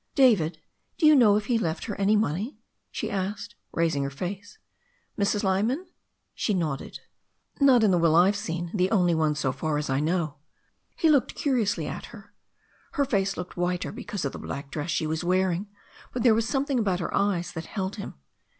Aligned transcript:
"David, 0.15 0.59
do 0.97 1.05
you 1.05 1.15
know 1.15 1.35
if 1.37 1.45
he 1.45 1.59
left 1.59 1.85
her 1.85 1.93
any 2.01 2.15
money?" 2.15 2.57
she 2.89 3.11
asked, 3.11 3.53
raising 3.71 4.01
her 4.01 4.09
face. 4.09 4.57
"Mrs. 5.15 5.43
Lyman?" 5.43 5.85
She 6.33 6.55
nodded. 6.55 7.01
"Not 7.59 7.83
in 7.83 7.91
the 7.91 7.99
will 7.99 8.15
I've 8.15 8.35
seen, 8.35 8.71
the 8.73 8.89
only 8.89 9.13
one 9.13 9.35
so 9.35 9.51
far 9.51 9.77
as 9.77 9.91
I 9.91 9.99
know." 9.99 10.37
He 10.95 11.07
looked 11.07 11.35
curiously 11.35 11.85
at 11.85 12.05
her. 12.05 12.33
Her 12.93 13.05
face 13.05 13.37
looked 13.37 13.55
whiter 13.57 13.91
because 13.91 14.25
of 14.25 14.31
the 14.31 14.39
black 14.39 14.71
dress 14.71 14.89
she 14.89 15.05
was 15.05 15.23
wearing, 15.23 15.67
but 16.13 16.23
there 16.23 16.33
was 16.33 16.47
something 16.49 16.79
about 16.79 16.99
her 16.99 17.13
eyes 17.15 17.51
that 17.51 17.65
held 17.67 17.97
him. 17.97 18.15